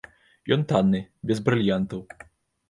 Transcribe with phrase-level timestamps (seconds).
[0.55, 1.01] Ён танны,
[1.33, 2.01] без брыльянтаў.